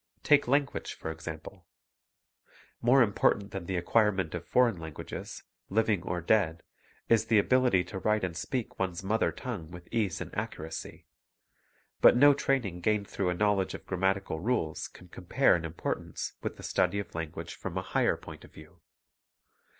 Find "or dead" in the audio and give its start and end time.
6.01-6.63